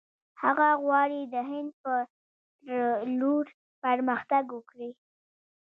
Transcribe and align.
هغه 0.41 0.67
غواړي 0.83 1.21
د 1.33 1.35
هند 1.49 1.71
پر 1.81 2.01
لور 3.19 3.45
پرمختګ 3.83 4.45
وکړي. 4.51 4.89